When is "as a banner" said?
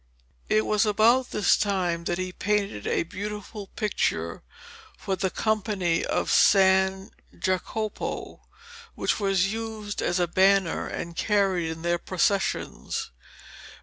10.01-10.87